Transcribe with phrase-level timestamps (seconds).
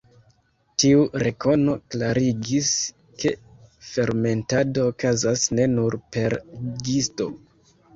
[0.83, 2.73] Tiu rekono klarigis,
[3.21, 3.35] ke
[3.93, 6.41] fermentado okazas ne nur per
[6.87, 7.35] gisto.